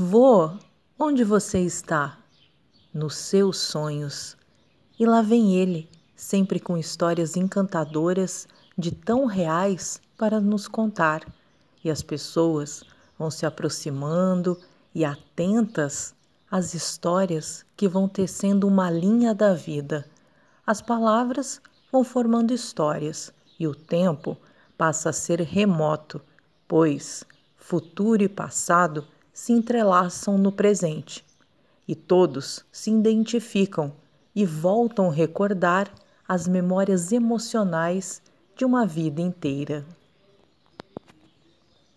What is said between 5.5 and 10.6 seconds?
ele, sempre com histórias encantadoras de tão reais para